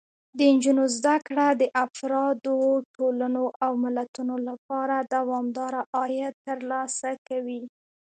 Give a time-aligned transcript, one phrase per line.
[0.37, 2.55] د نجونو زده کړه د افرادو،
[2.95, 7.61] ټولنو او ملتونو لپاره دوامداره عاید ترلاسه کوي.